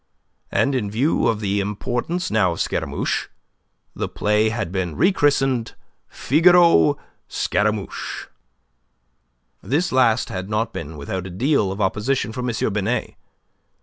[0.51, 3.27] And in view of the importance now of Scaramouche,
[3.95, 5.75] the play had been rechristened
[6.07, 8.25] "Figaro Scaramouche."
[9.61, 12.73] This last had not been without a deal of opposition from M.
[12.73, 13.13] Binet.